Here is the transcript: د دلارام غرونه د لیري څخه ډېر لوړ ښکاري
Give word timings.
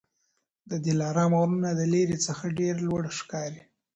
د 0.69 0.71
دلارام 0.85 1.31
غرونه 1.39 1.69
د 1.79 1.81
لیري 1.93 2.17
څخه 2.27 2.45
ډېر 2.59 2.75
لوړ 2.87 3.01
ښکاري 3.19 3.61